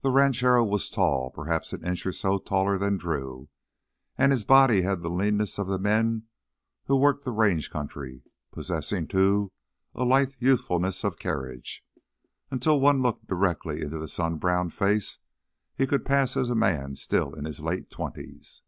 [0.00, 3.48] The ranchero was tall, perhaps an inch or so taller than Drew,
[4.16, 6.24] and his body had the leanness of the men
[6.86, 9.52] who worked the range country, possessing, too,
[9.94, 11.84] a lithe youthfulness of carriage.
[12.50, 15.18] Until one looked directly into his sun browned face
[15.76, 18.62] he could pass as a man still in his late twenties.